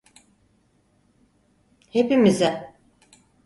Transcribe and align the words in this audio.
Hepimize. 1.91 2.51